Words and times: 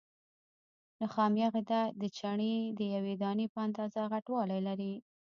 نخامیه 1.01 1.47
غده 1.53 1.81
د 2.01 2.03
چڼې 2.17 2.55
د 2.77 2.79
یوې 2.95 3.15
دانې 3.23 3.47
په 3.53 3.59
اندازه 3.67 4.01
غټوالی 4.11 4.59
لري. 4.67 4.93